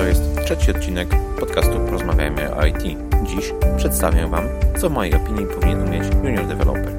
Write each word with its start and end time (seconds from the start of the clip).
To 0.00 0.06
jest 0.06 0.22
trzeci 0.44 0.70
odcinek 0.70 1.08
podcastu 1.40 1.80
Porozmawiajmy 1.80 2.54
o 2.54 2.66
IT. 2.66 2.98
Dziś 3.26 3.52
przedstawię 3.76 4.26
Wam, 4.26 4.44
co 4.78 4.90
w 4.90 4.92
mojej 4.92 5.14
opinii 5.14 5.46
powinien 5.46 5.82
umieć 5.82 6.04
junior 6.24 6.46
developer. 6.46 6.92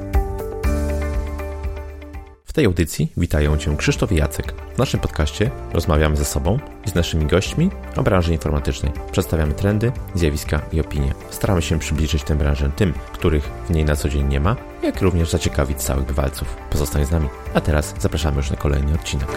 W 2.44 2.52
tej 2.52 2.64
audycji 2.64 3.12
witają 3.16 3.56
Cię 3.56 3.76
Krzysztof 3.76 4.12
i 4.12 4.16
Jacek. 4.16 4.54
W 4.74 4.78
naszym 4.78 5.00
podcaście 5.00 5.50
rozmawiamy 5.72 6.16
ze 6.16 6.24
sobą 6.24 6.58
i 6.86 6.90
z 6.90 6.94
naszymi 6.94 7.26
gośćmi 7.26 7.70
o 7.96 8.02
branży 8.02 8.32
informatycznej. 8.32 8.92
Przedstawiamy 9.12 9.54
trendy, 9.54 9.92
zjawiska 10.14 10.60
i 10.72 10.80
opinie. 10.80 11.14
Staramy 11.30 11.62
się 11.62 11.78
przybliżyć 11.78 12.22
tę 12.22 12.34
branżę 12.34 12.70
tym, 12.76 12.92
których 13.12 13.44
w 13.44 13.70
niej 13.70 13.84
na 13.84 13.96
co 13.96 14.08
dzień 14.08 14.28
nie 14.28 14.40
ma, 14.40 14.56
jak 14.82 15.00
również 15.00 15.30
zaciekawić 15.30 15.78
całych 15.78 16.06
bywalców. 16.06 16.56
Pozostań 16.70 17.06
z 17.06 17.10
nami. 17.10 17.28
A 17.54 17.60
teraz 17.60 17.94
zapraszamy 17.98 18.36
już 18.36 18.50
na 18.50 18.56
kolejny 18.56 18.94
odcinek. 18.94 19.28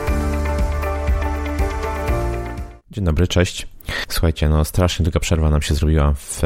Dzień 2.96 3.05
dobry, 3.05 3.27
cześć. 3.27 3.68
Słuchajcie, 4.09 4.50
no 4.50 4.66
strasznie 4.66 5.04
długa 5.04 5.20
przerwa 5.20 5.50
nam 5.50 5.61
się 5.61 5.75
zrobiła 5.75 6.14
w 6.14 6.42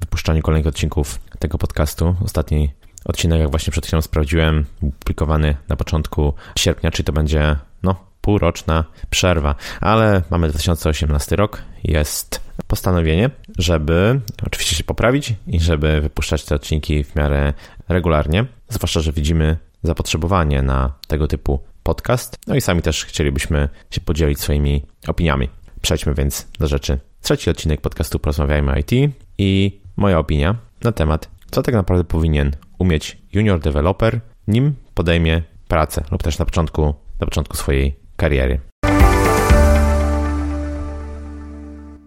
wypuszczaniu 0.00 0.42
kolejnych 0.42 0.66
odcinków 0.66 1.20
tego 1.38 1.58
podcastu. 1.58 2.16
Ostatni 2.24 2.72
odcinek, 3.04 3.40
jak 3.40 3.50
właśnie 3.50 3.70
przed 3.70 3.86
chwilą 3.86 4.02
sprawdziłem, 4.02 4.64
publikowany 4.98 5.56
na 5.68 5.76
początku 5.76 6.34
sierpnia, 6.58 6.90
czyli 6.90 7.04
to 7.04 7.12
będzie 7.12 7.56
no 7.82 7.96
półroczna 8.20 8.84
przerwa, 9.10 9.54
ale 9.80 10.22
mamy 10.30 10.48
2018 10.48 11.36
rok, 11.36 11.62
jest 11.84 12.40
postanowienie, 12.66 13.30
żeby 13.58 14.20
oczywiście 14.46 14.76
się 14.76 14.84
poprawić 14.84 15.34
i 15.46 15.60
żeby 15.60 16.00
wypuszczać 16.00 16.44
te 16.44 16.54
odcinki 16.54 17.04
w 17.04 17.16
miarę 17.16 17.52
regularnie, 17.88 18.44
zwłaszcza, 18.68 19.00
że 19.00 19.12
widzimy 19.12 19.56
zapotrzebowanie 19.82 20.62
na 20.62 20.92
tego 21.06 21.28
typu 21.28 21.60
podcast, 21.82 22.38
no 22.46 22.54
i 22.54 22.60
sami 22.60 22.82
też 22.82 23.04
chcielibyśmy 23.04 23.68
się 23.90 24.00
podzielić 24.00 24.40
swoimi 24.40 24.82
opiniami. 25.08 25.48
Przejdźmy 25.82 26.14
więc 26.14 26.46
do 26.58 26.66
rzeczy. 26.66 26.98
Trzeci 27.22 27.50
odcinek 27.50 27.80
podcastu 27.80 28.18
Porozmawiajmy 28.18 28.80
IT 28.80 29.12
i 29.38 29.80
moja 29.96 30.18
opinia 30.18 30.56
na 30.82 30.92
temat, 30.92 31.30
co 31.50 31.62
tak 31.62 31.74
naprawdę 31.74 32.04
powinien 32.04 32.50
umieć 32.78 33.18
junior 33.32 33.60
developer, 33.60 34.20
nim 34.48 34.74
podejmie 34.94 35.42
pracę 35.68 36.04
lub 36.10 36.22
też 36.22 36.38
na 36.38 36.44
początku, 36.44 36.94
na 37.20 37.26
początku 37.26 37.56
swojej 37.56 37.96
kariery. 38.16 38.60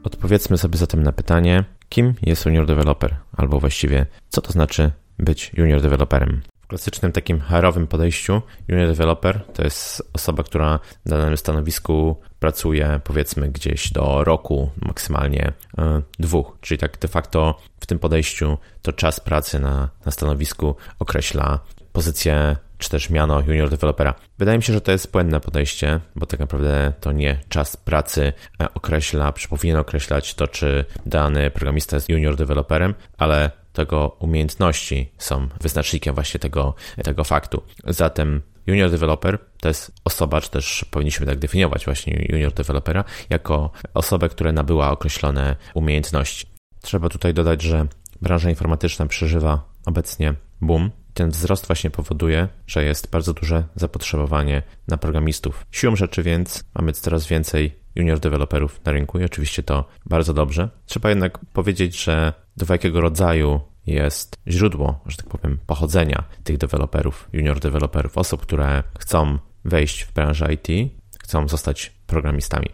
Odpowiedzmy 0.03 0.57
sobie 0.57 0.77
zatem 0.77 1.03
na 1.03 1.11
pytanie, 1.11 1.63
kim 1.89 2.13
jest 2.21 2.45
junior 2.45 2.65
developer, 2.65 3.15
albo 3.37 3.59
właściwie 3.59 4.05
co 4.29 4.41
to 4.41 4.51
znaczy 4.51 4.91
być 5.19 5.51
junior 5.57 5.81
developerem. 5.81 6.41
W 6.65 6.67
klasycznym 6.67 7.11
takim 7.11 7.41
HR-owym 7.41 7.87
podejściu 7.87 8.41
junior 8.67 8.87
developer 8.87 9.41
to 9.53 9.63
jest 9.63 10.09
osoba, 10.13 10.43
która 10.43 10.79
na 11.05 11.17
danym 11.17 11.37
stanowisku 11.37 12.15
pracuje 12.39 12.99
powiedzmy 13.03 13.49
gdzieś 13.49 13.91
do 13.91 14.23
roku, 14.23 14.69
maksymalnie 14.81 15.53
e, 15.77 16.01
dwóch, 16.19 16.57
czyli 16.61 16.77
tak 16.77 16.99
de 16.99 17.07
facto 17.07 17.59
w 17.79 17.85
tym 17.85 17.99
podejściu 17.99 18.57
to 18.81 18.93
czas 18.93 19.19
pracy 19.19 19.59
na, 19.59 19.89
na 20.05 20.11
stanowisku 20.11 20.75
określa 20.99 21.59
pozycję 21.93 22.55
czy 22.77 22.89
też 22.89 23.09
miano 23.09 23.41
junior 23.41 23.69
developera. 23.69 24.13
Wydaje 24.37 24.57
mi 24.57 24.63
się, 24.63 24.73
że 24.73 24.81
to 24.81 24.91
jest 24.91 25.11
błędne 25.11 25.39
podejście, 25.39 25.99
bo 26.15 26.25
tak 26.25 26.39
naprawdę 26.39 26.93
to 26.99 27.11
nie 27.11 27.39
czas 27.49 27.77
pracy 27.77 28.33
e, 28.61 28.73
określa, 28.73 29.33
czy 29.33 29.47
powinien 29.47 29.77
określać 29.77 30.33
to, 30.33 30.47
czy 30.47 30.85
dany 31.05 31.51
programista 31.51 31.97
jest 31.97 32.09
junior 32.09 32.35
developerem, 32.35 32.93
ale 33.17 33.51
tego 33.75 34.15
umiejętności 34.19 35.11
są 35.17 35.47
wyznacznikiem 35.61 36.15
właśnie 36.15 36.39
tego, 36.39 36.75
tego 37.03 37.23
faktu. 37.23 37.63
Zatem 37.87 38.41
junior 38.67 38.91
developer 38.91 39.39
to 39.61 39.67
jest 39.67 39.91
osoba, 40.03 40.41
czy 40.41 40.49
też 40.49 40.85
powinniśmy 40.91 41.25
tak 41.25 41.39
definiować 41.39 41.85
właśnie 41.85 42.25
junior 42.29 42.53
developera, 42.53 43.03
jako 43.29 43.71
osobę, 43.93 44.29
która 44.29 44.51
nabyła 44.51 44.91
określone 44.91 45.55
umiejętności. 45.73 46.47
Trzeba 46.81 47.09
tutaj 47.09 47.33
dodać, 47.33 47.61
że 47.61 47.87
branża 48.21 48.49
informatyczna 48.49 49.05
przeżywa 49.05 49.69
obecnie 49.85 50.33
boom. 50.61 50.91
Ten 51.13 51.29
wzrost 51.29 51.67
właśnie 51.67 51.89
powoduje, 51.89 52.47
że 52.67 52.83
jest 52.83 53.09
bardzo 53.09 53.33
duże 53.33 53.63
zapotrzebowanie 53.75 54.63
na 54.87 54.97
programistów. 54.97 55.65
Siłą 55.71 55.95
rzeczy 55.95 56.23
więc 56.23 56.63
mamy 56.75 56.93
coraz 56.93 57.27
więcej 57.27 57.75
junior 57.95 58.19
deweloperów 58.19 58.81
na 58.85 58.91
rynku 58.91 59.19
i 59.19 59.23
oczywiście 59.23 59.63
to 59.63 59.85
bardzo 60.05 60.33
dobrze. 60.33 60.69
Trzeba 60.85 61.09
jednak 61.09 61.39
powiedzieć, 61.53 62.03
że 62.03 62.33
do 62.57 62.73
jakiego 62.73 63.01
rodzaju 63.01 63.61
jest 63.87 64.35
źródło, 64.47 64.99
że 65.05 65.17
tak 65.17 65.27
powiem, 65.27 65.57
pochodzenia 65.67 66.23
tych 66.43 66.57
deweloperów, 66.57 67.29
junior 67.33 67.59
deweloperów, 67.59 68.17
osób, 68.17 68.41
które 68.41 68.83
chcą 68.99 69.37
wejść 69.65 70.03
w 70.03 70.13
branżę 70.13 70.53
IT, 70.53 70.93
chcą 71.19 71.47
zostać 71.47 71.91
programistami. 72.07 72.69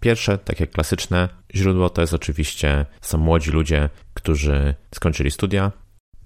Pierwsze, 0.00 0.38
takie 0.38 0.66
klasyczne 0.66 1.28
źródło 1.54 1.90
to 1.90 2.00
jest 2.00 2.14
oczywiście 2.14 2.86
są 3.00 3.18
młodzi 3.18 3.50
ludzie, 3.50 3.90
którzy 4.14 4.74
skończyli 4.94 5.30
studia, 5.30 5.72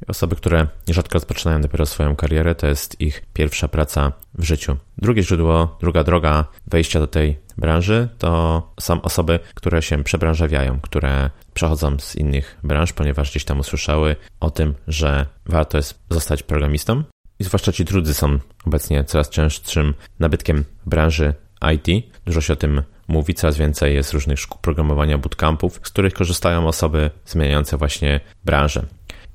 Osoby, 0.06 0.36
które 0.36 0.66
nierzadko 0.88 1.14
rozpoczynają 1.14 1.60
dopiero 1.60 1.86
swoją 1.86 2.16
karierę, 2.16 2.54
to 2.54 2.66
jest 2.66 3.00
ich 3.00 3.22
pierwsza 3.32 3.68
praca 3.68 4.12
w 4.34 4.44
życiu. 4.44 4.76
Drugie 4.98 5.22
źródło, 5.22 5.76
druga 5.80 6.04
droga 6.04 6.44
wejścia 6.66 7.00
do 7.00 7.06
tej 7.06 7.38
branży 7.58 8.08
to 8.18 8.62
są 8.80 9.02
osoby, 9.02 9.38
które 9.54 9.82
się 9.82 10.04
przebranżawiają, 10.04 10.80
które 10.80 11.30
przechodzą 11.54 11.98
z 11.98 12.16
innych 12.16 12.58
branż, 12.64 12.92
ponieważ 12.92 13.30
gdzieś 13.30 13.44
tam 13.44 13.60
usłyszały 13.60 14.16
o 14.40 14.50
tym, 14.50 14.74
że 14.88 15.26
warto 15.46 15.76
jest 15.76 15.98
zostać 16.10 16.42
programistą. 16.42 17.02
I 17.38 17.44
zwłaszcza 17.44 17.72
ci 17.72 17.84
drudzy 17.84 18.14
są 18.14 18.38
obecnie 18.66 19.04
coraz 19.04 19.28
częstszym 19.28 19.94
nabytkiem 20.18 20.64
branży 20.86 21.34
IT. 21.74 22.06
Dużo 22.26 22.40
się 22.40 22.52
o 22.52 22.56
tym 22.56 22.82
mówi, 23.08 23.34
coraz 23.34 23.56
więcej 23.56 23.94
jest 23.94 24.12
różnych 24.12 24.40
szkół 24.40 24.58
programowania, 24.62 25.18
bootcampów, 25.18 25.74
z 25.74 25.90
których 25.90 26.14
korzystają 26.14 26.68
osoby 26.68 27.10
zmieniające 27.26 27.76
właśnie 27.76 28.20
branżę. 28.44 28.86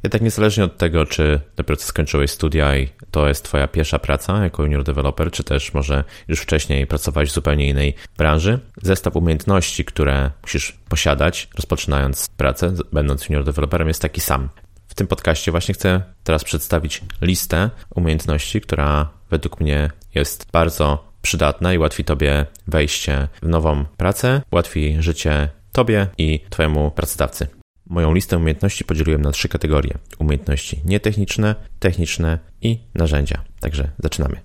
Jednak 0.03 0.21
niezależnie 0.21 0.63
od 0.63 0.77
tego, 0.77 1.05
czy 1.05 1.39
dopiero 1.55 1.77
co 1.77 1.85
skończyłeś 1.85 2.31
studia 2.31 2.77
i 2.77 2.89
to 3.11 3.27
jest 3.27 3.43
twoja 3.43 3.67
pierwsza 3.67 3.99
praca 3.99 4.43
jako 4.43 4.63
junior 4.63 4.83
developer, 4.83 5.31
czy 5.31 5.43
też 5.43 5.73
może 5.73 6.03
już 6.27 6.39
wcześniej 6.39 6.87
pracowałeś 6.87 7.29
w 7.29 7.33
zupełnie 7.33 7.69
innej 7.69 7.93
branży, 8.17 8.59
zestaw 8.81 9.15
umiejętności, 9.15 9.85
które 9.85 10.31
musisz 10.41 10.71
posiadać, 10.89 11.49
rozpoczynając 11.55 12.29
pracę, 12.37 12.73
będąc 12.93 13.29
junior 13.29 13.43
developerem, 13.43 13.87
jest 13.87 14.01
taki 14.01 14.21
sam. 14.21 14.49
W 14.87 14.95
tym 14.95 15.07
podcaście 15.07 15.51
właśnie 15.51 15.73
chcę 15.73 16.01
teraz 16.23 16.43
przedstawić 16.43 17.01
listę 17.21 17.69
umiejętności, 17.95 18.61
która 18.61 19.09
według 19.29 19.59
mnie 19.59 19.89
jest 20.15 20.47
bardzo 20.51 21.13
przydatna 21.21 21.73
i 21.73 21.77
ułatwi 21.77 22.03
Tobie 22.03 22.45
wejście 22.67 23.27
w 23.41 23.47
nową 23.47 23.85
pracę, 23.97 24.41
ułatwi 24.51 24.95
życie 24.99 25.49
Tobie 25.71 26.07
i 26.17 26.39
Twojemu 26.49 26.91
pracodawcy. 26.91 27.62
Moją 27.93 28.13
listę 28.13 28.37
umiejętności 28.37 28.85
podzieliłem 28.85 29.21
na 29.21 29.31
trzy 29.31 29.49
kategorie: 29.49 29.97
umiejętności 30.19 30.81
nietechniczne, 30.85 31.55
techniczne 31.79 32.39
i 32.61 32.79
narzędzia. 32.93 33.43
Także 33.59 33.91
zaczynamy. 33.99 34.41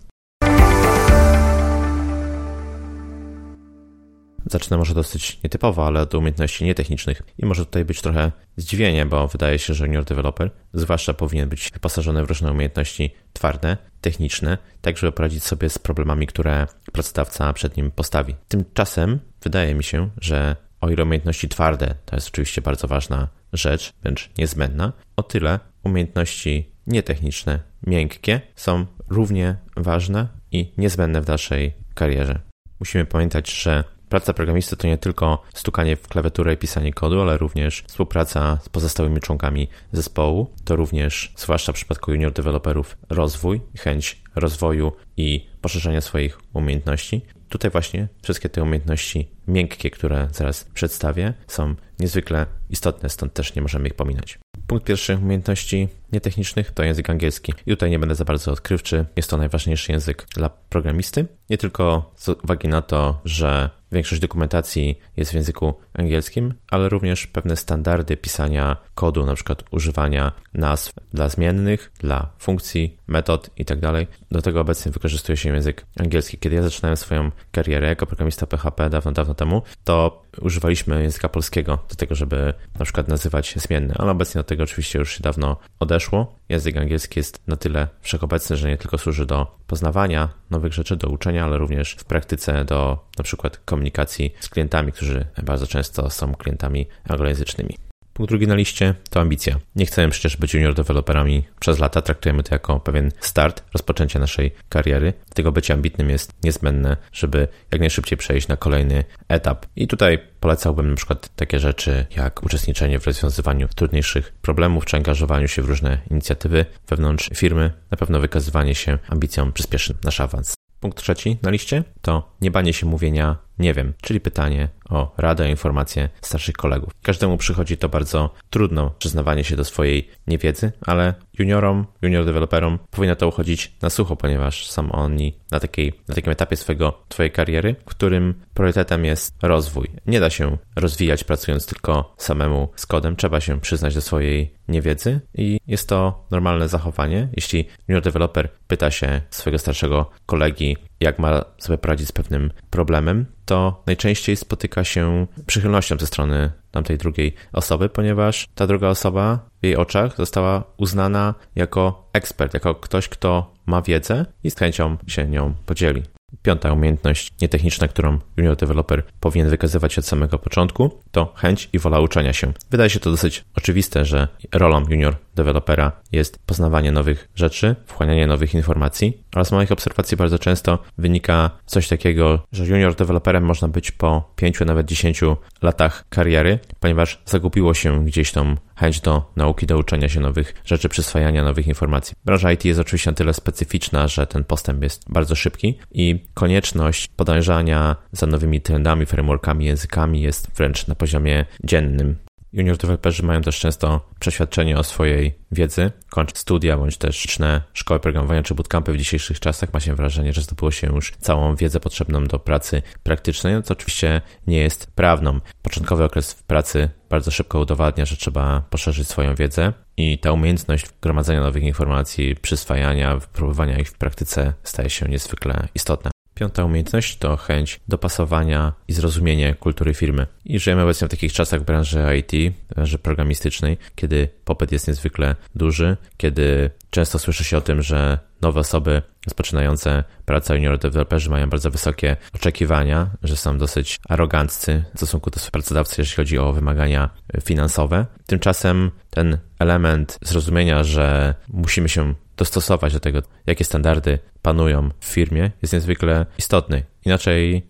Zacznę 4.46 4.76
może 4.76 4.94
dosyć 4.94 5.42
nietypowo, 5.44 5.86
ale 5.86 6.00
od 6.00 6.14
umiejętności 6.14 6.64
nietechnicznych. 6.64 7.22
I 7.38 7.46
może 7.46 7.66
tutaj 7.66 7.84
być 7.84 8.00
trochę 8.00 8.32
zdziwienie, 8.56 9.06
bo 9.06 9.28
wydaje 9.28 9.58
się, 9.58 9.74
że 9.74 9.86
junior 9.86 10.04
developer 10.04 10.50
zwłaszcza 10.72 11.14
powinien 11.14 11.48
być 11.48 11.70
wyposażony 11.70 12.24
w 12.24 12.28
różne 12.28 12.52
umiejętności 12.52 13.14
twarde, 13.32 13.76
techniczne, 14.00 14.58
tak 14.80 14.98
żeby 14.98 15.12
poradzić 15.12 15.44
sobie 15.44 15.68
z 15.68 15.78
problemami, 15.78 16.26
które 16.26 16.66
pracodawca 16.92 17.52
przed 17.52 17.76
nim 17.76 17.90
postawi. 17.90 18.34
Tymczasem 18.48 19.18
wydaje 19.42 19.74
mi 19.74 19.84
się, 19.84 20.10
że 20.20 20.56
o 20.80 20.90
ile 20.90 21.02
umiejętności 21.02 21.48
twarde 21.48 21.94
to 22.04 22.16
jest 22.16 22.28
oczywiście 22.28 22.62
bardzo 22.62 22.88
ważna 22.88 23.28
rzecz, 23.52 23.92
wręcz 24.02 24.30
niezbędna, 24.38 24.92
o 25.16 25.22
tyle 25.22 25.60
umiejętności 25.84 26.70
nietechniczne, 26.86 27.60
miękkie 27.86 28.40
są 28.56 28.86
równie 29.08 29.56
ważne 29.76 30.28
i 30.52 30.72
niezbędne 30.78 31.20
w 31.20 31.24
dalszej 31.24 31.72
karierze. 31.94 32.40
Musimy 32.80 33.04
pamiętać, 33.04 33.62
że 33.62 33.84
praca 34.08 34.32
programisty 34.32 34.76
to 34.76 34.86
nie 34.86 34.98
tylko 34.98 35.42
stukanie 35.54 35.96
w 35.96 36.08
klawiaturę 36.08 36.52
i 36.54 36.56
pisanie 36.56 36.92
kodu, 36.92 37.20
ale 37.20 37.38
również 37.38 37.84
współpraca 37.86 38.58
z 38.62 38.68
pozostałymi 38.68 39.20
członkami 39.20 39.68
zespołu. 39.92 40.50
To 40.64 40.76
również, 40.76 41.32
zwłaszcza 41.36 41.72
w 41.72 41.74
przypadku 41.74 42.10
junior 42.10 42.32
deweloperów, 42.32 42.96
rozwój, 43.08 43.60
chęć 43.78 44.22
rozwoju 44.34 44.92
i 45.16 45.46
poszerzania 45.60 46.00
swoich 46.00 46.38
umiejętności. 46.52 47.22
Tutaj 47.48 47.70
właśnie 47.70 48.08
wszystkie 48.22 48.48
te 48.48 48.62
umiejętności 48.62 49.28
miękkie, 49.48 49.90
które 49.90 50.28
zaraz 50.32 50.64
przedstawię, 50.64 51.34
są 51.46 51.74
niezwykle 51.98 52.46
istotne, 52.70 53.08
stąd 53.08 53.32
też 53.34 53.54
nie 53.54 53.62
możemy 53.62 53.88
ich 53.88 53.94
pominąć. 53.94 54.38
Punkt 54.66 54.86
pierwszy 54.86 55.16
umiejętności 55.16 55.88
nietechnicznych 56.12 56.70
to 56.70 56.82
język 56.82 57.10
angielski. 57.10 57.52
I 57.66 57.70
tutaj 57.70 57.90
nie 57.90 57.98
będę 57.98 58.14
za 58.14 58.24
bardzo 58.24 58.52
odkrywczy. 58.52 59.06
Jest 59.16 59.30
to 59.30 59.36
najważniejszy 59.36 59.92
język 59.92 60.26
dla 60.34 60.48
programisty. 60.48 61.26
Nie 61.50 61.58
tylko 61.58 62.12
z 62.16 62.28
uwagi 62.28 62.68
na 62.68 62.82
to, 62.82 63.20
że 63.24 63.70
większość 63.92 64.20
dokumentacji 64.20 64.98
jest 65.16 65.30
w 65.30 65.34
języku 65.34 65.74
angielskim, 65.94 66.54
ale 66.70 66.88
również 66.88 67.26
pewne 67.26 67.56
standardy 67.56 68.16
pisania 68.16 68.76
kodu, 68.94 69.26
na 69.26 69.34
przykład 69.34 69.64
używania 69.70 70.32
nazw 70.54 70.92
dla 71.12 71.28
zmiennych, 71.28 71.92
dla 71.98 72.30
funkcji, 72.38 72.98
metod 73.06 73.50
itd. 73.56 73.92
Tak 73.92 74.06
do 74.30 74.42
tego 74.42 74.60
obecnie 74.60 74.92
wykorzystuje 74.92 75.36
się 75.36 75.54
język 75.54 75.86
angielski. 76.00 76.38
Kiedy 76.38 76.56
ja 76.56 76.62
zaczynałem 76.62 76.96
swoją 76.96 77.30
karierę 77.52 77.88
jako 77.88 78.06
programista 78.06 78.46
PHP 78.46 78.90
dawno, 78.90 79.12
dawno 79.12 79.34
temu, 79.34 79.62
to 79.84 80.22
używaliśmy 80.40 81.02
języka 81.02 81.28
polskiego 81.28 81.78
do 81.88 81.94
tego, 81.94 82.14
żeby 82.14 82.54
na 82.78 82.84
przykład 82.84 83.08
nazywać 83.08 83.54
zmienne, 83.56 83.94
ale 83.98 84.10
obecnie 84.10 84.40
od 84.40 84.46
tego 84.46 84.62
oczywiście 84.62 84.98
już 84.98 85.12
się 85.12 85.22
dawno 85.22 85.56
odeszło. 85.80 86.38
Język 86.48 86.76
angielski 86.76 87.20
jest 87.20 87.40
na 87.46 87.56
tyle 87.56 87.88
wszechobecny, 88.00 88.56
że 88.56 88.68
nie 88.68 88.76
tylko 88.76 88.98
służy 88.98 89.26
do 89.26 89.58
poznawania 89.66 90.28
nowych 90.50 90.72
rzeczy, 90.72 90.96
do 90.96 91.08
uczenia, 91.08 91.44
ale 91.44 91.58
również 91.58 91.96
w 91.98 92.04
praktyce 92.04 92.64
do 92.64 92.98
na 93.18 93.24
przykład 93.24 93.56
komunikacji 93.64 94.34
z 94.40 94.48
klientami, 94.48 94.92
którzy 94.92 95.24
bardzo 95.42 95.66
często 95.66 96.10
są 96.10 96.34
klientami 96.34 96.86
anglojęzycznymi. 97.08 97.87
Punkt 98.18 98.30
drugi 98.30 98.46
na 98.46 98.54
liście 98.54 98.94
to 99.10 99.20
ambicja. 99.20 99.58
Nie 99.76 99.86
chcemy 99.86 100.10
przecież 100.10 100.36
być 100.36 100.54
junior 100.54 100.74
deweloperami 100.74 101.44
przez 101.60 101.78
lata, 101.78 102.02
traktujemy 102.02 102.42
to 102.42 102.54
jako 102.54 102.80
pewien 102.80 103.10
start 103.20 103.64
rozpoczęcia 103.72 104.18
naszej 104.18 104.50
kariery. 104.68 105.12
Tego 105.34 105.52
bycie 105.52 105.74
ambitnym 105.74 106.10
jest 106.10 106.32
niezbędne, 106.44 106.96
żeby 107.12 107.48
jak 107.72 107.80
najszybciej 107.80 108.18
przejść 108.18 108.48
na 108.48 108.56
kolejny 108.56 109.04
etap. 109.28 109.66
I 109.76 109.86
tutaj 109.86 110.18
polecałbym 110.40 110.90
na 110.90 110.96
przykład 110.96 111.28
takie 111.36 111.58
rzeczy 111.58 112.06
jak 112.16 112.42
uczestniczenie 112.42 113.00
w 113.00 113.06
rozwiązywaniu 113.06 113.68
trudniejszych 113.68 114.32
problemów, 114.42 114.84
czy 114.84 114.96
angażowaniu 114.96 115.48
się 115.48 115.62
w 115.62 115.68
różne 115.68 115.98
inicjatywy 116.10 116.66
wewnątrz 116.88 117.30
firmy. 117.34 117.72
Na 117.90 117.96
pewno 117.96 118.20
wykazywanie 118.20 118.74
się 118.74 118.98
ambicją 119.08 119.52
przyspieszy 119.52 119.94
nasz 120.04 120.20
awans. 120.20 120.54
Punkt 120.80 120.98
trzeci 120.98 121.38
na 121.42 121.50
liście 121.50 121.84
to 122.02 122.32
nie 122.40 122.50
banie 122.50 122.72
się 122.72 122.86
mówienia 122.86 123.36
nie 123.58 123.74
wiem, 123.74 123.92
czyli 124.02 124.20
pytanie 124.20 124.68
o 124.88 125.14
radę, 125.16 125.44
o 125.44 125.46
informacje 125.46 126.08
starszych 126.20 126.56
kolegów. 126.56 126.92
Każdemu 127.02 127.36
przychodzi 127.36 127.76
to 127.76 127.88
bardzo 127.88 128.34
trudno, 128.50 128.90
przyznawanie 128.98 129.44
się 129.44 129.56
do 129.56 129.64
swojej 129.64 130.08
niewiedzy, 130.26 130.72
ale 130.86 131.14
juniorom, 131.38 131.86
junior 132.02 132.24
deweloperom 132.24 132.78
powinno 132.90 133.16
to 133.16 133.28
uchodzić 133.28 133.72
na 133.82 133.90
sucho, 133.90 134.16
ponieważ 134.16 134.70
są 134.70 134.92
oni 134.92 135.34
na, 135.50 135.60
takiej, 135.60 135.92
na 136.08 136.14
takim 136.14 136.32
etapie 136.32 136.56
swojego, 136.56 137.02
twojej 137.08 137.30
kariery, 137.32 137.76
którym 137.84 138.34
priorytetem 138.54 139.04
jest 139.04 139.34
rozwój. 139.42 139.88
Nie 140.06 140.20
da 140.20 140.30
się 140.30 140.58
rozwijać 140.76 141.24
pracując 141.24 141.66
tylko 141.66 142.14
samemu 142.18 142.68
z 142.76 142.86
kodem, 142.86 143.16
trzeba 143.16 143.40
się 143.40 143.60
przyznać 143.60 143.94
do 143.94 144.00
swojej 144.00 144.54
niewiedzy 144.68 145.20
i 145.34 145.60
jest 145.66 145.88
to 145.88 146.26
normalne 146.30 146.68
zachowanie. 146.68 147.28
Jeśli 147.36 147.68
junior 147.88 148.02
developer 148.02 148.48
pyta 148.66 148.90
się 148.90 149.20
swojego 149.30 149.58
starszego 149.58 150.10
kolegi, 150.26 150.76
jak 151.00 151.18
ma 151.18 151.44
sobie 151.58 151.78
poradzić 151.78 152.08
z 152.08 152.12
pewnym 152.12 152.50
problemem, 152.70 153.26
to 153.44 153.82
najczęściej 153.86 154.36
spotyka 154.36 154.84
się 154.84 155.26
przychylnością 155.46 155.96
ze 155.98 156.06
strony 156.06 156.50
tamtej 156.70 156.98
drugiej 156.98 157.34
osoby, 157.52 157.88
ponieważ 157.88 158.48
ta 158.54 158.66
druga 158.66 158.88
osoba 158.88 159.38
w 159.62 159.64
jej 159.64 159.76
oczach 159.76 160.16
została 160.16 160.64
uznana 160.76 161.34
jako 161.56 162.10
ekspert, 162.12 162.54
jako 162.54 162.74
ktoś, 162.74 163.08
kto 163.08 163.54
ma 163.66 163.82
wiedzę 163.82 164.26
i 164.44 164.50
z 164.50 164.56
chęcią 164.56 164.96
się 165.06 165.28
nią 165.28 165.54
podzieli. 165.66 166.02
Piąta 166.42 166.72
umiejętność 166.72 167.32
nietechniczna, 167.42 167.88
którą 167.88 168.18
junior 168.36 168.56
developer 168.56 169.02
powinien 169.20 169.50
wykazywać 169.50 169.98
od 169.98 170.06
samego 170.06 170.38
początku, 170.38 171.02
to 171.10 171.32
chęć 171.36 171.68
i 171.72 171.78
wola 171.78 172.00
uczenia 172.00 172.32
się. 172.32 172.52
Wydaje 172.70 172.90
się 172.90 173.00
to 173.00 173.10
dosyć 173.10 173.44
oczywiste, 173.56 174.04
że 174.04 174.28
rolą 174.54 174.82
junior 174.88 175.16
dewelopera 175.38 175.92
jest 176.12 176.38
poznawanie 176.46 176.92
nowych 176.92 177.28
rzeczy, 177.34 177.76
wchłanianie 177.86 178.26
nowych 178.26 178.54
informacji, 178.54 179.22
ale 179.34 179.44
z 179.44 179.52
moich 179.52 179.72
obserwacji 179.72 180.16
bardzo 180.16 180.38
często 180.38 180.78
wynika 180.98 181.50
coś 181.66 181.88
takiego, 181.88 182.46
że 182.52 182.66
junior 182.66 182.94
deweloperem 182.94 183.44
można 183.44 183.68
być 183.68 183.90
po 183.90 184.32
5, 184.36 184.60
nawet 184.60 184.86
10 184.86 185.20
latach 185.62 186.04
kariery, 186.08 186.58
ponieważ 186.80 187.22
zagubiło 187.26 187.74
się 187.74 188.04
gdzieś 188.04 188.32
tą 188.32 188.56
chęć 188.76 189.00
do 189.00 189.32
nauki, 189.36 189.66
do 189.66 189.78
uczenia 189.78 190.08
się 190.08 190.20
nowych 190.20 190.54
rzeczy, 190.64 190.88
przyswajania 190.88 191.44
nowych 191.44 191.66
informacji. 191.66 192.14
Branża 192.24 192.52
IT 192.52 192.64
jest 192.64 192.80
oczywiście 192.80 193.10
na 193.10 193.14
tyle 193.14 193.34
specyficzna, 193.34 194.08
że 194.08 194.26
ten 194.26 194.44
postęp 194.44 194.82
jest 194.82 195.04
bardzo 195.08 195.34
szybki 195.34 195.78
i 195.92 196.24
konieczność 196.34 197.08
podążania 197.16 197.96
za 198.12 198.26
nowymi 198.26 198.60
trendami, 198.60 199.06
frameworkami, 199.06 199.64
językami 199.64 200.22
jest 200.22 200.50
wręcz 200.56 200.86
na 200.86 200.94
poziomie 200.94 201.44
dziennym. 201.64 202.27
Junior 202.52 202.76
deweloperzy 202.76 203.22
mają 203.22 203.42
też 203.42 203.60
często 203.60 204.08
przeświadczenie 204.20 204.78
o 204.78 204.84
swojej 204.84 205.34
wiedzy, 205.52 205.92
kończą 206.10 206.32
studia 206.36 206.78
bądź 206.78 206.96
też 206.96 207.24
liczne 207.24 207.62
szkoły 207.72 208.00
programowania 208.00 208.42
czy 208.42 208.54
bootcampy 208.54 208.92
w 208.92 208.96
dzisiejszych 208.96 209.40
czasach. 209.40 209.72
Ma 209.72 209.80
się 209.80 209.94
wrażenie, 209.94 210.32
że 210.32 210.42
zdobyło 210.42 210.70
się 210.70 210.86
już 210.86 211.12
całą 211.18 211.56
wiedzę 211.56 211.80
potrzebną 211.80 212.24
do 212.24 212.38
pracy 212.38 212.82
praktycznej, 213.02 213.62
to 213.62 213.72
oczywiście 213.72 214.20
nie 214.46 214.58
jest 214.58 214.92
prawdą. 214.92 215.40
Początkowy 215.62 216.04
okres 216.04 216.32
w 216.32 216.42
pracy 216.42 216.90
bardzo 217.10 217.30
szybko 217.30 217.60
udowadnia, 217.60 218.04
że 218.06 218.16
trzeba 218.16 218.60
poszerzyć 218.70 219.08
swoją 219.08 219.34
wiedzę 219.34 219.72
i 219.96 220.18
ta 220.18 220.32
umiejętność 220.32 220.86
gromadzenia 221.02 221.40
nowych 221.40 221.62
informacji, 221.62 222.36
przyswajania, 222.36 223.16
wypróbowania 223.16 223.78
ich 223.78 223.88
w 223.88 223.94
praktyce 223.94 224.54
staje 224.62 224.90
się 224.90 225.08
niezwykle 225.08 225.68
istotna. 225.74 226.10
Piąta 226.38 226.64
umiejętność 226.64 227.16
to 227.16 227.36
chęć 227.36 227.80
dopasowania 227.88 228.72
i 228.88 228.92
zrozumienie 228.92 229.54
kultury 229.54 229.94
firmy. 229.94 230.26
I 230.48 230.58
żyjemy 230.58 230.82
obecnie 230.82 231.06
w 231.06 231.10
takich 231.10 231.32
czasach 231.32 231.60
w 231.60 231.64
branży 231.64 232.04
IT, 232.18 232.54
branży 232.74 232.98
programistycznej, 232.98 233.78
kiedy 233.94 234.28
popyt 234.44 234.72
jest 234.72 234.88
niezwykle 234.88 235.36
duży, 235.54 235.96
kiedy 236.16 236.70
często 236.90 237.18
słyszy 237.18 237.44
się 237.44 237.56
o 237.56 237.60
tym, 237.60 237.82
że 237.82 238.18
nowe 238.40 238.60
osoby 238.60 239.02
rozpoczynające 239.26 240.04
pracę 240.24 240.54
junior 240.54 240.78
deweloperzy 240.78 241.30
mają 241.30 241.50
bardzo 241.50 241.70
wysokie 241.70 242.16
oczekiwania, 242.34 243.10
że 243.22 243.36
są 243.36 243.58
dosyć 243.58 243.98
aroganccy 244.08 244.84
w 244.94 244.96
stosunku 244.96 245.30
do 245.30 245.40
pracodawcy, 245.52 246.00
jeśli 246.00 246.16
chodzi 246.16 246.38
o 246.38 246.52
wymagania 246.52 247.10
finansowe. 247.44 248.06
Tymczasem 248.26 248.90
ten 249.10 249.38
element 249.58 250.18
zrozumienia, 250.22 250.84
że 250.84 251.34
musimy 251.48 251.88
się 251.88 252.14
dostosować 252.36 252.92
do 252.92 253.00
tego, 253.00 253.22
jakie 253.46 253.64
standardy 253.64 254.18
panują 254.42 254.90
w 255.00 255.04
firmie, 255.04 255.50
jest 255.62 255.74
niezwykle 255.74 256.26
istotny. 256.38 256.82
Inaczej 257.04 257.66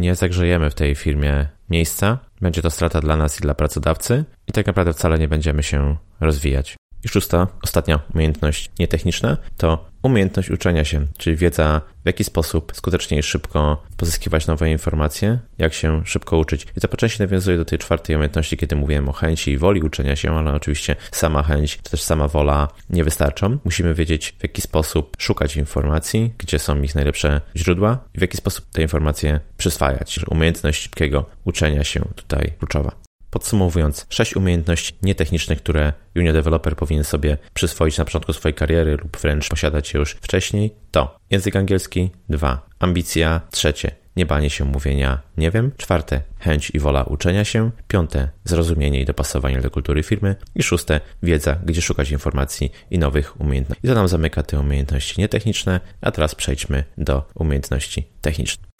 nie 0.00 0.14
zagrzejemy 0.14 0.70
w 0.70 0.74
tej 0.74 0.94
firmie 0.94 1.46
miejsca, 1.74 2.18
będzie 2.40 2.62
to 2.62 2.70
strata 2.70 3.00
dla 3.00 3.16
nas 3.16 3.38
i 3.38 3.42
dla 3.42 3.54
pracodawcy, 3.54 4.24
i 4.48 4.52
tak 4.52 4.66
naprawdę 4.66 4.92
wcale 4.92 5.18
nie 5.18 5.28
będziemy 5.28 5.62
się 5.62 5.96
rozwijać. 6.20 6.76
I 7.04 7.08
szósta, 7.08 7.46
ostatnia 7.62 8.00
umiejętność 8.14 8.70
nietechniczna 8.78 9.36
to 9.56 9.90
umiejętność 10.02 10.50
uczenia 10.50 10.84
się, 10.84 11.06
czyli 11.18 11.36
wiedza 11.36 11.80
w 12.04 12.06
jaki 12.06 12.24
sposób 12.24 12.72
skutecznie 12.74 13.18
i 13.18 13.22
szybko 13.22 13.82
pozyskiwać 13.96 14.46
nowe 14.46 14.70
informacje, 14.70 15.38
jak 15.58 15.74
się 15.74 16.02
szybko 16.04 16.38
uczyć. 16.38 16.66
I 16.76 16.80
to 16.80 16.88
po 16.88 16.96
części 16.96 17.22
nawiązuje 17.22 17.56
do 17.56 17.64
tej 17.64 17.78
czwartej 17.78 18.16
umiejętności, 18.16 18.56
kiedy 18.56 18.76
mówiłem 18.76 19.08
o 19.08 19.12
chęci 19.12 19.50
i 19.50 19.58
woli 19.58 19.82
uczenia 19.82 20.16
się, 20.16 20.36
ale 20.36 20.52
oczywiście 20.52 20.96
sama 21.12 21.42
chęć 21.42 21.76
czy 21.82 21.90
też 21.90 22.02
sama 22.02 22.28
wola 22.28 22.68
nie 22.90 23.04
wystarczą. 23.04 23.58
Musimy 23.64 23.94
wiedzieć 23.94 24.34
w 24.38 24.42
jaki 24.42 24.62
sposób 24.62 25.16
szukać 25.18 25.56
informacji, 25.56 26.34
gdzie 26.38 26.58
są 26.58 26.82
ich 26.82 26.94
najlepsze 26.94 27.40
źródła 27.56 27.98
i 28.14 28.18
w 28.18 28.22
jaki 28.22 28.36
sposób 28.36 28.66
te 28.72 28.82
informacje 28.82 29.40
przyswajać. 29.56 30.20
Umiejętność 30.30 30.82
szybkiego 30.82 31.24
uczenia 31.44 31.84
się 31.84 32.00
tutaj 32.16 32.52
kluczowa. 32.58 33.03
Podsumowując, 33.34 34.06
sześć 34.08 34.36
umiejętności 34.36 34.94
nietechnicznych, 35.02 35.58
które 35.58 35.92
junior 36.14 36.34
developer 36.34 36.76
powinien 36.76 37.04
sobie 37.04 37.36
przyswoić 37.54 37.98
na 37.98 38.04
początku 38.04 38.32
swojej 38.32 38.54
kariery 38.54 38.96
lub 38.96 39.16
wręcz 39.16 39.48
posiadać 39.48 39.94
je 39.94 40.00
już 40.00 40.10
wcześniej, 40.10 40.74
to 40.90 41.18
język 41.30 41.56
angielski, 41.56 42.10
dwa, 42.28 42.66
ambicja, 42.78 43.40
trzecie, 43.50 43.90
nie 44.16 44.26
banie 44.26 44.50
się 44.50 44.64
mówienia 44.64 45.22
nie 45.36 45.50
wiem, 45.50 45.72
czwarte, 45.76 46.20
chęć 46.38 46.70
i 46.70 46.78
wola 46.78 47.02
uczenia 47.02 47.44
się, 47.44 47.70
piąte, 47.88 48.28
zrozumienie 48.44 49.00
i 49.00 49.04
dopasowanie 49.04 49.60
do 49.60 49.70
kultury 49.70 50.02
firmy 50.02 50.36
i 50.54 50.62
szóste, 50.62 51.00
wiedza, 51.22 51.56
gdzie 51.64 51.82
szukać 51.82 52.10
informacji 52.10 52.72
i 52.90 52.98
nowych 52.98 53.40
umiejętności. 53.40 53.86
I 53.86 53.88
to 53.88 53.94
nam 53.94 54.08
zamyka 54.08 54.42
te 54.42 54.60
umiejętności 54.60 55.20
nietechniczne, 55.20 55.80
a 56.00 56.10
teraz 56.10 56.34
przejdźmy 56.34 56.84
do 56.98 57.28
umiejętności 57.34 58.08
technicznych. 58.20 58.73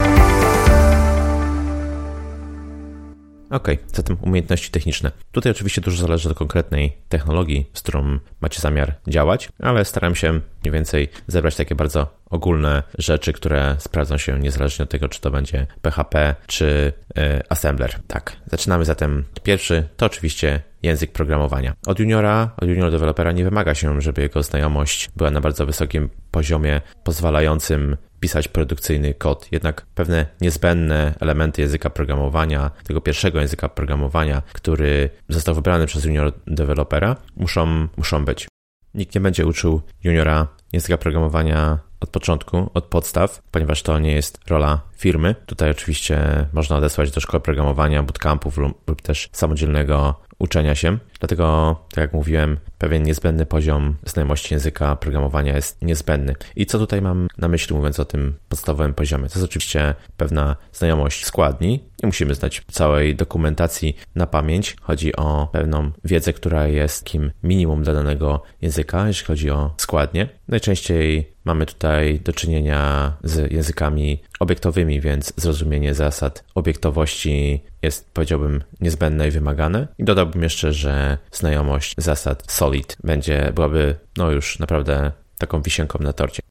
Ok, 3.55 3.67
zatem 3.93 4.17
umiejętności 4.21 4.71
techniczne. 4.71 5.11
Tutaj 5.31 5.51
oczywiście 5.51 5.81
dużo 5.81 6.01
zależy 6.01 6.29
od 6.29 6.37
konkretnej 6.37 6.97
technologii, 7.09 7.69
z 7.73 7.81
którą 7.81 8.19
macie 8.41 8.61
zamiar 8.61 8.95
działać, 9.07 9.49
ale 9.59 9.85
staram 9.85 10.15
się 10.15 10.31
mniej 10.63 10.73
więcej 10.73 11.07
zebrać 11.27 11.55
takie 11.55 11.75
bardzo 11.75 12.07
ogólne 12.29 12.83
rzeczy, 12.97 13.33
które 13.33 13.75
sprawdzą 13.79 14.17
się 14.17 14.39
niezależnie 14.39 14.83
od 14.83 14.89
tego, 14.89 15.09
czy 15.09 15.21
to 15.21 15.31
będzie 15.31 15.67
PHP 15.81 16.35
czy 16.47 16.93
y, 17.17 17.21
assembler. 17.49 17.99
Tak, 18.07 18.37
zaczynamy 18.45 18.85
zatem. 18.85 19.23
Pierwszy 19.43 19.87
to 19.97 20.05
oczywiście 20.05 20.61
język 20.85 21.11
programowania. 21.11 21.73
Od 21.87 21.99
juniora, 21.99 22.49
od 22.57 22.69
junior 22.69 22.91
dewelopera 22.91 23.31
nie 23.31 23.43
wymaga 23.43 23.75
się, 23.75 24.01
żeby 24.01 24.21
jego 24.21 24.43
znajomość 24.43 25.09
była 25.15 25.31
na 25.31 25.41
bardzo 25.41 25.65
wysokim 25.65 26.09
poziomie, 26.31 26.81
pozwalającym 27.03 27.97
pisać 28.19 28.47
produkcyjny 28.47 29.13
kod. 29.13 29.47
Jednak 29.51 29.85
pewne 29.95 30.25
niezbędne 30.41 31.13
elementy 31.19 31.61
języka 31.61 31.89
programowania, 31.89 32.71
tego 32.83 33.01
pierwszego 33.01 33.41
języka 33.41 33.69
programowania, 33.69 34.41
który 34.53 35.09
został 35.29 35.55
wybrany 35.55 35.85
przez 35.85 36.05
junior 36.05 36.33
dewelopera, 36.47 37.15
muszą, 37.35 37.87
muszą 37.97 38.25
być. 38.25 38.47
Nikt 38.93 39.15
nie 39.15 39.21
będzie 39.21 39.45
uczył 39.45 39.81
juniora 40.03 40.47
języka 40.73 40.97
programowania 40.97 41.79
od 41.99 42.09
początku, 42.09 42.69
od 42.73 42.85
podstaw, 42.85 43.41
ponieważ 43.51 43.83
to 43.83 43.99
nie 43.99 44.11
jest 44.11 44.39
rola 44.47 44.81
firmy. 44.97 45.35
Tutaj 45.45 45.71
oczywiście 45.71 46.47
można 46.53 46.75
odesłać 46.75 47.11
do 47.11 47.21
szkoły 47.21 47.41
programowania, 47.41 48.03
bootcampów 48.03 48.57
lub 48.87 49.01
też 49.01 49.29
samodzielnego 49.31 50.19
uczenia 50.39 50.75
się. 50.75 50.97
Dlatego, 51.19 51.75
tak 51.89 52.01
jak 52.01 52.13
mówiłem, 52.13 52.57
pewien 52.77 53.03
niezbędny 53.03 53.45
poziom 53.45 53.95
znajomości 54.05 54.53
języka 54.53 54.95
programowania 54.95 55.55
jest 55.55 55.81
niezbędny. 55.81 56.35
I 56.55 56.65
co 56.65 56.79
tutaj 56.79 57.01
mam 57.01 57.27
na 57.37 57.47
myśli, 57.47 57.75
mówiąc 57.75 57.99
o 57.99 58.05
tym 58.05 58.33
podstawowym 58.49 58.93
poziomie? 58.93 59.29
To 59.29 59.39
jest 59.39 59.45
oczywiście 59.45 59.95
pewna 60.17 60.55
znajomość 60.73 61.25
składni. 61.25 61.83
Nie 62.03 62.07
musimy 62.07 62.35
znać 62.35 62.63
całej 62.71 63.15
dokumentacji 63.15 63.97
na 64.15 64.27
pamięć. 64.27 64.75
Chodzi 64.81 65.15
o 65.15 65.47
pewną 65.51 65.91
wiedzę, 66.03 66.33
która 66.33 66.67
jest 66.67 67.03
takim 67.03 67.31
minimum 67.43 67.83
dla 67.83 67.93
danego 67.93 68.43
języka, 68.61 69.07
jeśli 69.07 69.25
chodzi 69.25 69.49
o 69.49 69.73
składnie. 69.77 70.29
Najczęściej 70.47 71.35
mamy 71.45 71.65
tutaj 71.65 72.19
do 72.19 72.33
czynienia 72.33 73.13
z 73.23 73.51
językami 73.51 74.21
obiektowymi, 74.39 75.01
więc 75.01 75.33
zrozumienie 75.37 75.93
zasad 75.93 76.43
obiektowości 76.55 77.63
jest, 77.85 78.13
powiedziałbym, 78.13 78.63
niezbędne 78.81 79.27
i 79.27 79.31
wymagane. 79.31 79.87
I 79.97 80.03
dodałbym 80.03 80.43
jeszcze, 80.43 80.73
że 80.73 81.17
znajomość 81.31 81.95
zasad 81.97 82.51
SOLID 82.51 82.97
będzie, 83.03 83.51
byłaby, 83.55 83.95
no 84.17 84.31
już 84.31 84.59
naprawdę 84.59 85.11
taką 85.37 85.61
wisienką 85.61 85.99
na 85.99 86.13
torcie. 86.13 86.41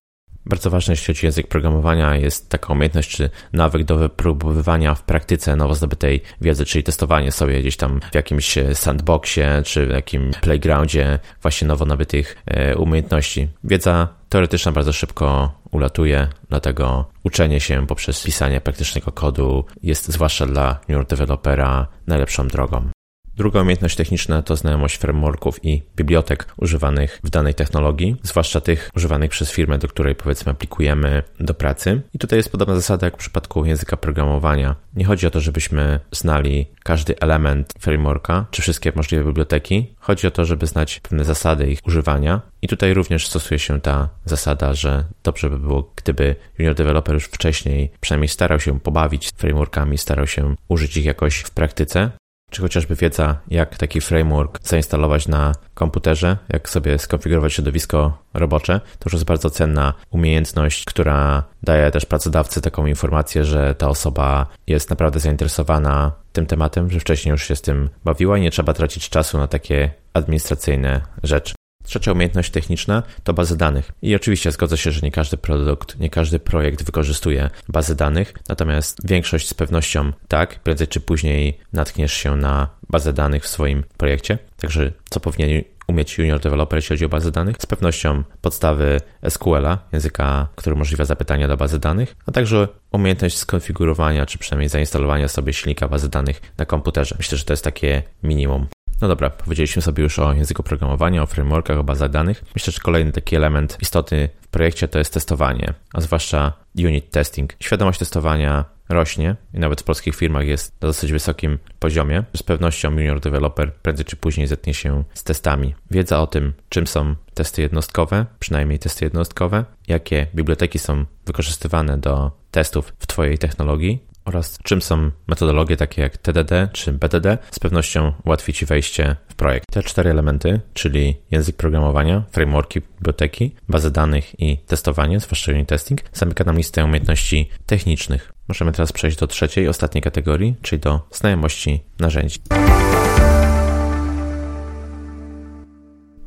Bardzo 0.47 0.71
ważne, 0.71 0.93
jeśli 0.93 1.07
chodzi 1.07 1.27
o 1.27 1.29
język 1.29 1.47
programowania, 1.47 2.17
jest 2.17 2.51
taka 2.51 2.73
umiejętność 2.73 3.17
czy 3.17 3.31
nawyk 3.53 3.85
do 3.85 3.97
wypróbowywania 3.97 4.95
w 4.95 5.03
praktyce 5.03 5.57
nowo 5.57 5.75
zdobytej 5.75 6.23
wiedzy, 6.41 6.65
czyli 6.65 6.85
testowanie 6.85 7.33
sobie 7.33 7.61
gdzieś 7.61 7.77
tam 7.77 8.01
w 8.13 8.15
jakimś 8.15 8.59
sandboxie 8.75 9.63
czy 9.65 9.87
w 9.87 9.91
jakim 9.91 10.31
playgroundzie 10.41 11.19
właśnie 11.43 11.69
nowo 11.69 11.85
nabytych 11.85 12.37
e, 12.47 12.77
umiejętności. 12.77 13.49
Wiedza 13.65 14.09
teoretyczna 14.35 14.73
bardzo 14.73 14.93
szybko 14.93 15.53
ulatuje, 15.71 16.29
dlatego 16.49 17.11
uczenie 17.25 17.61
się 17.61 17.87
poprzez 17.87 18.25
pisanie 18.25 18.61
praktycznego 18.61 19.13
kodu 19.13 19.65
jest 19.83 20.09
zwłaszcza 20.09 20.47
dla 20.47 20.81
junior 20.89 21.07
dewelopera 21.07 21.87
najlepszą 22.07 22.49
drogą. 22.49 22.91
Druga 23.37 23.61
umiejętność 23.61 23.97
techniczna 23.97 24.43
to 24.43 24.57
znajomość 24.57 24.97
frameworków 24.97 25.65
i 25.65 25.83
bibliotek 25.97 26.47
używanych 26.57 27.21
w 27.25 27.31
danej 27.31 27.55
technologii, 27.55 28.17
zwłaszcza 28.23 28.61
tych 28.61 28.91
używanych 28.97 29.31
przez 29.31 29.51
firmę, 29.51 29.79
do 29.79 29.89
której 29.89 30.15
powiedzmy 30.15 30.53
aplikujemy 30.53 31.23
do 31.41 31.55
pracy. 31.55 32.03
I 32.15 32.19
tutaj 32.19 32.37
jest 32.37 32.51
podobna 32.51 32.75
zasada 32.75 33.07
jak 33.07 33.15
w 33.15 33.19
przypadku 33.19 33.65
języka 33.65 33.97
programowania. 33.97 34.77
Nie 34.97 35.05
chodzi 35.05 35.27
o 35.27 35.31
to, 35.31 35.41
żebyśmy 35.41 36.01
znali 36.13 36.67
każdy 36.83 37.19
element 37.19 37.73
frameworka 37.79 38.47
czy 38.51 38.63
wszystkie 38.63 38.93
możliwe 38.95 39.25
biblioteki. 39.25 39.95
Chodzi 39.99 40.27
o 40.27 40.31
to, 40.31 40.45
żeby 40.45 40.67
znać 40.67 41.01
pewne 41.01 41.25
zasady 41.25 41.67
ich 41.67 41.79
używania. 41.87 42.41
I 42.63 42.69
tutaj 42.69 42.95
również 42.95 43.27
stosuje 43.27 43.59
się 43.59 43.81
ta 43.81 44.09
zasada, 44.25 44.75
że 44.75 45.05
dobrze 45.23 45.51
by 45.51 45.59
było, 45.59 45.93
gdyby 45.97 46.37
junior 46.59 46.75
developer 46.75 47.15
już 47.15 47.25
wcześniej 47.25 47.91
przynajmniej 48.01 48.29
starał 48.29 48.61
się 48.61 48.81
pobawić 48.81 49.31
frameworkami, 49.37 49.99
starał 49.99 50.27
się 50.27 50.55
użyć 50.69 50.97
ich 50.97 51.05
jakoś 51.05 51.37
w 51.37 51.51
praktyce, 51.51 52.11
czy 52.55 52.63
chociażby 52.63 52.95
wiedza, 52.95 53.37
jak 53.49 53.79
taki 53.79 54.01
framework 54.01 54.59
zainstalować 54.63 55.29
na 55.29 55.53
komputerze, 55.75 56.37
jak 56.49 56.69
sobie 56.69 56.99
skonfigurować 56.99 57.53
środowisko 57.53 58.19
robocze, 58.35 58.81
to 58.99 59.05
już 59.05 59.13
jest 59.13 59.25
bardzo 59.25 59.51
cenna 59.51 59.95
umiejętność, 60.11 60.85
która 60.85 61.45
daje 61.63 61.91
też 61.91 62.07
pracodawcy 62.07 62.61
taką 62.61 62.87
informację, 62.87 63.45
że 63.45 63.75
ta 63.75 63.89
osoba 63.89 64.47
jest 64.67 64.91
naprawdę 64.91 65.21
zainteresowana 65.21 66.13
tym 66.33 66.47
tematem, 66.47 66.91
że 66.91 67.01
wcześniej 67.01 67.31
już 67.31 67.49
się 67.49 67.57
z 67.57 67.63
tym 67.63 67.91
bawiła 68.05 68.39
i 68.39 68.41
nie 68.41 68.51
trzeba 68.51 68.73
tracić 68.73 69.09
czasu 69.09 69.39
na 69.39 69.47
takie 69.47 69.91
administracyjne 70.13 71.01
rzeczy. 71.23 71.55
Trzecia 71.85 72.13
umiejętność 72.13 72.51
techniczna 72.51 73.03
to 73.25 73.35
bazy 73.35 73.57
danych. 73.57 73.93
I 74.03 74.15
oczywiście 74.15 74.53
zgodzę 74.53 74.77
się, 74.77 74.93
że 74.93 75.01
nie 75.01 75.11
każdy 75.11 75.37
produkt, 75.37 75.99
nie 75.99 76.11
każdy 76.11 76.39
projekt 76.39 76.83
wykorzystuje 76.83 77.51
bazy 77.69 77.95
danych, 77.95 78.35
natomiast 78.49 79.09
większość 79.09 79.49
z 79.49 79.55
pewnością 79.55 80.13
tak, 80.29 80.59
prędzej 80.59 80.89
czy 80.89 81.01
później 81.01 81.59
natkniesz 81.73 82.13
się 82.13 82.37
na 82.37 82.69
bazę 82.91 83.13
danych 83.13 83.45
w 83.45 83.49
swoim 83.49 83.85
projekcie. 83.97 84.39
Także 84.57 84.93
co 85.11 85.21
powinien 85.21 85.63
umieć 85.87 86.19
junior 86.19 86.41
developer, 86.41 86.77
jeśli 86.77 86.89
chodzi 86.89 87.05
o 87.05 87.09
bazę 87.09 87.31
danych? 87.31 87.57
Z 87.59 87.67
pewnością 87.67 88.23
podstawy 88.41 89.01
SQL-a, 89.29 89.79
języka, 89.93 90.49
który 90.57 90.75
umożliwia 90.75 91.05
zapytania 91.05 91.49
do 91.49 91.57
bazy 91.57 91.79
danych, 91.79 92.17
a 92.27 92.33
także 92.33 92.69
umiejętność 92.93 93.37
skonfigurowania, 93.37 94.27
czy 94.27 94.39
przynajmniej 94.39 94.69
zainstalowania 94.69 95.29
sobie 95.29 95.53
silnika 95.53 95.89
bazy 95.89 96.09
danych 96.09 96.41
na 96.59 96.65
komputerze. 96.67 97.15
Myślę, 97.19 97.39
że 97.39 97.45
to 97.45 97.53
jest 97.53 97.65
takie 97.65 98.03
minimum. 98.23 98.67
No 99.01 99.09
dobra, 99.09 99.31
powiedzieliśmy 99.31 99.83
sobie 99.83 100.03
już 100.03 100.19
o 100.19 100.33
języku 100.33 100.63
programowania, 100.63 101.23
o 101.23 101.27
frameworkach, 101.27 101.79
o 101.79 101.85
bazach 101.85 102.11
danych. 102.11 102.45
Myślę, 102.55 102.73
że 102.73 102.79
kolejny 102.79 103.13
taki 103.13 103.37
element 103.37 103.79
istotny 103.81 104.29
w 104.41 104.49
projekcie 104.49 104.89
to 104.89 104.99
jest 104.99 105.15
testowanie, 105.15 105.75
a 105.93 106.01
zwłaszcza 106.01 106.53
unit 106.79 107.11
testing. 107.11 107.53
Świadomość 107.61 107.99
testowania 107.99 108.65
rośnie 108.89 109.37
i 109.55 109.59
nawet 109.59 109.81
w 109.81 109.85
polskich 109.85 110.17
firmach 110.17 110.47
jest 110.47 110.73
na 110.83 110.89
dosyć 110.89 111.13
wysokim 111.13 111.59
poziomie. 111.79 112.25
Z 112.37 112.43
pewnością 112.43 112.91
junior 112.91 113.21
developer 113.21 113.75
prędzej 113.75 114.05
czy 114.05 114.17
później 114.17 114.47
zetknie 114.47 114.75
się 114.75 115.05
z 115.15 115.25
testami. 115.25 115.75
Wiedza 115.91 116.21
o 116.21 116.27
tym, 116.27 116.53
czym 116.69 116.87
są 116.87 117.15
testy 117.35 117.63
jednostkowe, 117.63 118.27
przynajmniej 118.39 118.79
testy 118.79 119.05
jednostkowe, 119.05 119.65
jakie 119.89 120.27
biblioteki 120.35 120.79
są 120.79 121.05
wykorzystywane 121.27 121.99
do 121.99 122.31
testów 122.51 122.93
w 122.99 123.07
Twojej 123.07 123.39
technologii, 123.39 124.05
oraz 124.25 124.59
czym 124.63 124.83
są 124.83 125.11
metodologie 125.27 125.77
takie 125.77 126.03
jak 126.03 126.17
TDD 126.17 126.69
czy 126.73 126.93
BDD, 126.93 127.39
z 127.51 127.59
pewnością 127.59 128.13
ułatwi 128.25 128.53
Ci 128.53 128.67
wejście 128.67 129.17
w 129.29 129.35
projekt. 129.35 129.67
Te 129.73 129.83
cztery 129.83 130.11
elementy, 130.11 130.61
czyli 130.75 131.17
język 131.31 131.57
programowania, 131.57 132.23
frameworki, 132.33 132.81
biblioteki, 132.81 133.55
bazy 133.69 133.91
danych 133.91 134.41
i 134.41 134.59
testowanie, 134.59 135.21
zwłaszcza 135.21 135.53
unit 135.53 135.69
testing, 135.69 136.01
zamyka 136.13 136.45
nam 136.45 136.57
listę 136.57 136.85
umiejętności 136.85 137.51
technicznych. 137.67 138.33
Możemy 138.49 138.73
teraz 138.73 138.93
przejść 138.93 139.19
do 139.19 139.27
trzeciej, 139.27 139.69
ostatniej 139.69 140.03
kategorii, 140.03 140.55
czyli 140.63 140.81
do 140.81 141.01
znajomości 141.11 141.83
narzędzi. 141.99 142.39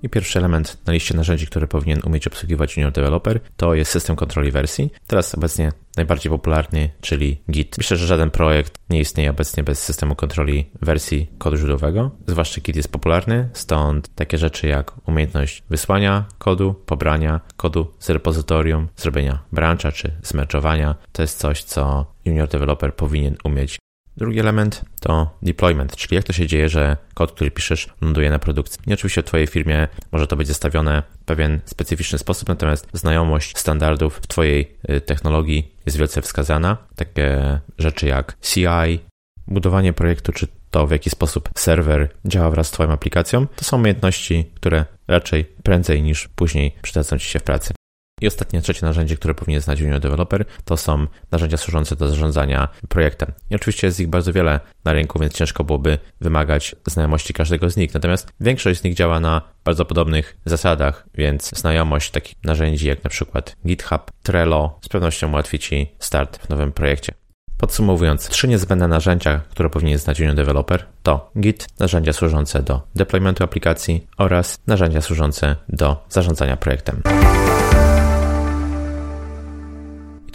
I 0.04 0.10
pierwszy 0.10 0.40
element 0.40 0.78
na 0.86 0.94
liście 0.94 1.16
narzędzi, 1.16 1.48
które 1.48 1.68
powinien 1.68 2.00
umieć 2.06 2.28
obsługiwać 2.28 2.78
junior 2.78 2.92
developer, 2.92 3.40
to 3.58 3.74
jest 3.74 3.92
system 3.92 4.16
kontroli 4.16 4.52
wersji. 4.52 4.92
Teraz 5.08 5.36
obecnie 5.36 5.72
najbardziej 5.98 6.32
popularny, 6.32 6.90
czyli 7.02 7.42
Git. 7.52 7.78
Myślę, 7.78 7.98
że 7.98 8.08
żaden 8.08 8.32
projekt 8.32 8.74
nie 8.90 9.00
istnieje 9.00 9.30
obecnie 9.30 9.64
bez 9.64 9.84
systemu 9.84 10.16
kontroli 10.16 10.70
wersji 10.82 11.28
kodu 11.38 11.58
źródłowego. 11.58 12.12
Zwłaszcza 12.28 12.62
Git 12.62 12.76
jest 12.76 12.92
popularny, 12.92 13.50
stąd 13.54 14.16
takie 14.16 14.38
rzeczy 14.38 14.68
jak 14.68 15.08
umiejętność 15.08 15.64
wysłania 15.70 16.26
kodu, 16.38 16.74
pobrania 16.74 17.42
kodu 17.58 17.94
z 18.00 18.10
repozytorium, 18.10 18.88
zrobienia 18.96 19.40
brancha 19.52 19.92
czy 19.92 20.12
zmerczowania, 20.24 20.96
to 21.12 21.22
jest 21.22 21.40
coś, 21.40 21.64
co 21.64 22.06
junior 22.26 22.48
developer 22.48 22.96
powinien 22.96 23.36
umieć 23.44 23.78
Drugi 24.18 24.40
element 24.40 24.82
to 25.00 25.38
deployment, 25.42 25.96
czyli 25.96 26.16
jak 26.16 26.26
to 26.26 26.34
się 26.34 26.48
dzieje, 26.48 26.70
że 26.70 26.98
kod, 27.14 27.32
który 27.32 27.52
piszesz, 27.52 27.88
ląduje 28.02 28.30
na 28.30 28.40
produkcji. 28.40 28.80
I 28.88 28.94
oczywiście 28.94 29.22
w 29.22 29.26
Twojej 29.26 29.48
firmie 29.48 29.88
może 30.12 30.28
to 30.28 30.36
być 30.36 30.48
zestawione 30.48 31.04
w 31.22 31.26
pewien 31.26 31.60
specyficzny 31.66 32.18
sposób, 32.18 32.50
natomiast 32.50 32.88
znajomość 32.94 33.58
standardów 33.58 34.18
w 34.18 34.28
Twojej 34.28 34.78
y, 34.90 35.02
technologii 35.02 35.72
jest 35.86 35.98
wielce 35.98 36.22
wskazana. 36.22 36.78
Takie 36.96 37.60
rzeczy 37.78 38.08
jak 38.08 38.38
CI, 38.42 39.00
budowanie 39.48 39.94
projektu, 39.94 40.32
czy 40.32 40.48
to 40.72 40.88
w 40.88 40.92
jaki 40.92 41.10
sposób 41.10 41.50
serwer 41.56 42.10
działa 42.26 42.52
wraz 42.52 42.68
z 42.68 42.72
Twoją 42.72 42.92
aplikacją, 42.92 43.48
to 43.48 43.66
są 43.66 43.78
umiejętności, 43.78 44.52
które 44.56 44.86
raczej 45.08 45.46
prędzej 45.64 46.02
niż 46.04 46.28
później 46.28 46.76
przydadzą 46.82 47.18
Ci 47.18 47.30
się 47.30 47.40
w 47.40 47.44
pracy. 47.44 47.77
I 48.22 48.28
ostatnie, 48.28 48.62
trzecie 48.62 48.86
narzędzie, 48.86 49.16
które 49.16 49.34
powinien 49.34 49.62
znać 49.62 49.80
junior 49.80 50.00
developer, 50.00 50.46
to 50.66 50.78
są 50.78 51.08
narzędzia 51.32 51.58
służące 51.58 51.96
do 51.96 52.10
zarządzania 52.10 52.68
projektem. 52.90 53.32
I 53.50 53.56
oczywiście 53.56 53.88
jest 53.88 54.00
ich 54.00 54.08
bardzo 54.08 54.34
wiele 54.34 54.60
na 54.86 54.94
rynku, 54.94 55.20
więc 55.20 55.34
ciężko 55.34 55.64
byłoby 55.64 55.98
wymagać 56.22 56.76
znajomości 56.88 57.34
każdego 57.34 57.70
z 57.70 57.78
nich. 57.78 57.94
Natomiast 57.94 58.32
większość 58.40 58.80
z 58.80 58.84
nich 58.84 58.94
działa 58.94 59.20
na 59.20 59.42
bardzo 59.66 59.86
podobnych 59.86 60.38
zasadach, 60.46 61.06
więc 61.16 61.58
znajomość 61.58 62.12
takich 62.12 62.36
narzędzi 62.44 62.88
jak 62.88 63.04
na 63.04 63.10
przykład 63.10 63.56
GitHub, 63.68 64.12
Trello 64.24 64.80
z 64.82 64.90
pewnością 64.90 65.32
ułatwi 65.32 65.60
Ci 65.60 65.92
start 66.00 66.38
w 66.38 66.50
nowym 66.50 66.72
projekcie. 66.72 67.14
Podsumowując, 67.58 68.30
trzy 68.30 68.48
niezbędne 68.48 68.88
narzędzia, 68.88 69.42
które 69.50 69.70
powinien 69.70 69.98
znać 69.98 70.20
junior 70.20 70.36
developer 70.36 70.86
to 71.04 71.32
Git, 71.40 71.68
narzędzia 71.80 72.14
służące 72.14 72.64
do 72.64 72.82
deploymentu 72.96 73.44
aplikacji 73.44 74.08
oraz 74.18 74.58
narzędzia 74.68 75.02
służące 75.02 75.56
do 75.70 76.06
zarządzania 76.10 76.58
projektem 76.58 77.02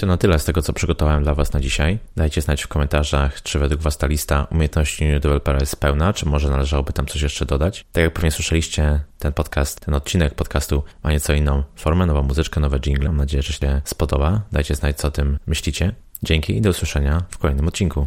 to 0.03 0.07
na 0.07 0.17
tyle 0.17 0.39
z 0.39 0.45
tego, 0.45 0.63
co 0.63 0.73
przygotowałem 0.73 1.23
dla 1.23 1.35
Was 1.35 1.53
na 1.53 1.61
dzisiaj. 1.61 1.99
Dajcie 2.17 2.43
znać 2.43 2.63
w 2.63 2.69
komentarzach, 2.69 3.43
czy 3.43 3.59
według 3.59 3.81
Was 3.81 3.99
ta 3.99 4.07
lista 4.07 4.47
umiejętności 4.51 5.05
new 5.05 5.23
developera 5.23 5.59
jest 5.61 5.77
pełna, 5.77 6.13
czy 6.13 6.27
może 6.27 6.51
należałoby 6.51 6.93
tam 6.93 7.07
coś 7.07 7.23
jeszcze 7.23 7.47
dodać. 7.47 7.85
Tak 7.93 8.05
jak 8.05 8.13
pewnie 8.13 8.31
słyszeliście, 8.31 9.01
ten 9.19 9.33
podcast, 9.33 9.81
ten 9.81 9.95
odcinek 9.95 10.35
podcastu 10.35 10.83
ma 11.05 11.13
nieco 11.13 11.33
inną 11.33 11.63
formę, 11.77 12.07
nową 12.07 12.23
muzyczkę, 12.23 12.61
nowe 12.61 12.81
jingle. 12.81 13.09
Mam 13.09 13.17
nadzieję, 13.17 13.43
że 13.43 13.53
się 13.53 13.81
spodoba. 13.85 14.41
Dajcie 14.53 14.75
znać, 14.75 14.97
co 14.97 15.09
o 15.09 15.11
tym 15.11 15.39
myślicie. 15.47 15.95
Dzięki 16.23 16.57
i 16.57 16.61
do 16.61 16.71
usłyszenia 16.71 17.23
w 17.31 17.39
kolejnym 17.39 17.69
odcinku. 17.69 18.07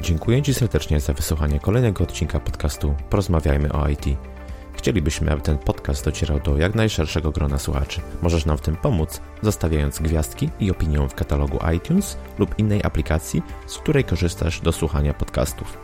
Dziękuję 0.00 0.42
Ci 0.42 0.54
serdecznie 0.54 1.00
za 1.00 1.12
wysłuchanie 1.12 1.60
kolejnego 1.60 2.04
odcinka 2.04 2.40
podcastu 2.40 2.94
Porozmawiajmy 3.10 3.72
o 3.72 3.88
IT. 3.88 4.06
Chcielibyśmy, 4.80 5.32
aby 5.32 5.42
ten 5.42 5.58
podcast 5.58 6.04
docierał 6.04 6.40
do 6.40 6.56
jak 6.56 6.74
najszerszego 6.74 7.30
grona 7.30 7.58
słuchaczy. 7.58 8.00
Możesz 8.22 8.46
nam 8.46 8.58
w 8.58 8.60
tym 8.60 8.76
pomóc, 8.76 9.20
zostawiając 9.42 9.98
gwiazdki 9.98 10.50
i 10.60 10.70
opinię 10.70 11.08
w 11.08 11.14
katalogu 11.14 11.58
iTunes 11.76 12.18
lub 12.38 12.58
innej 12.58 12.82
aplikacji, 12.84 13.42
z 13.66 13.78
której 13.78 14.04
korzystasz 14.04 14.60
do 14.60 14.72
słuchania 14.72 15.14
podcastów. 15.14 15.78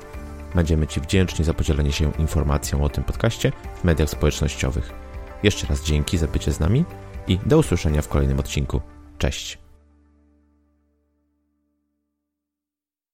Będziemy 0.54 0.86
Ci 0.86 1.00
wdzięczni 1.00 1.44
za 1.44 1.54
podzielenie 1.54 1.92
się 1.92 2.12
informacją 2.18 2.84
o 2.84 2.88
tym 2.88 3.04
podcaście 3.04 3.52
w 3.80 3.84
mediach 3.84 4.10
społecznościowych. 4.10 4.92
Jeszcze 5.42 5.66
raz 5.66 5.84
dzięki 5.84 6.18
za 6.18 6.26
bycie 6.26 6.52
z 6.52 6.60
nami 6.60 6.84
i 7.28 7.38
do 7.46 7.58
usłyszenia 7.58 8.02
w 8.02 8.08
kolejnym 8.08 8.40
odcinku. 8.40 8.80
Cześć! 9.18 9.65